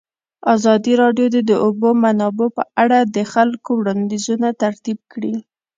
ازادي 0.55 0.93
راډیو 1.03 1.27
د 1.35 1.37
د 1.49 1.51
اوبو 1.65 1.89
منابع 2.03 2.47
په 2.57 2.63
اړه 2.83 2.99
د 3.15 3.17
خلکو 3.33 3.69
وړاندیزونه 3.79 4.47
ترتیب 4.63 4.99
کړي. 5.11 5.33